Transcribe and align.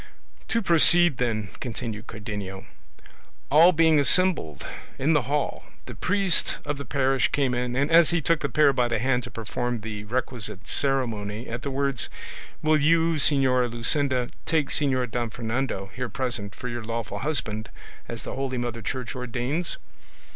"To 0.47 0.63
proceed, 0.63 1.17
then," 1.17 1.49
continued 1.59 2.07
Cardenio: 2.07 2.65
"all 3.51 3.71
being 3.71 3.99
assembled 3.99 4.65
in 4.97 5.13
the 5.13 5.29
hall, 5.29 5.63
the 5.85 5.93
priest 5.93 6.57
of 6.65 6.79
the 6.79 6.85
parish 6.85 7.27
came 7.27 7.53
in 7.53 7.75
and 7.75 7.91
as 7.91 8.09
he 8.09 8.19
took 8.19 8.39
the 8.39 8.49
pair 8.49 8.73
by 8.73 8.87
the 8.87 8.97
hand 8.97 9.21
to 9.25 9.29
perform 9.29 9.81
the 9.81 10.03
requisite 10.05 10.65
ceremony, 10.65 11.47
at 11.47 11.61
the 11.61 11.69
words, 11.69 12.09
'Will 12.63 12.81
you, 12.81 13.11
Señora 13.19 13.71
Luscinda, 13.71 14.31
take 14.47 14.69
Señor 14.69 15.11
Don 15.11 15.29
Fernando, 15.29 15.91
here 15.93 16.09
present, 16.09 16.55
for 16.55 16.67
your 16.67 16.83
lawful 16.83 17.19
husband, 17.19 17.69
as 18.07 18.23
the 18.23 18.33
holy 18.33 18.57
Mother 18.57 18.81
Church 18.81 19.15
ordains? 19.15 19.77